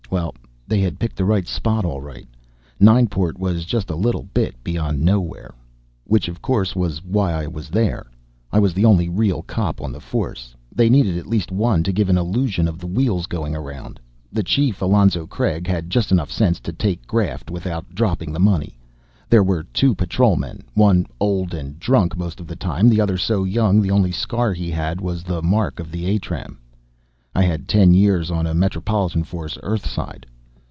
[0.11, 0.35] Well,
[0.67, 2.27] they had picked the right spot all right.
[2.81, 5.55] Nineport was just a little bit beyond nowhere.
[6.03, 8.07] Which, of course, was why I was there.
[8.51, 10.53] I was the only real cop on the force.
[10.75, 14.01] They needed at least one to give an illusion of the wheels going around.
[14.33, 18.77] The Chief, Alonzo Craig, had just enough sense to take graft without dropping the money.
[19.29, 20.65] There were two patrolmen.
[20.73, 22.89] One old and drunk most of the time.
[22.89, 26.57] The other so young the only scar he had was the mark of the attram.
[27.33, 30.25] I had ten years on a metropolitan force, earthside.